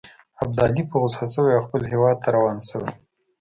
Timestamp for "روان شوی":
2.35-2.91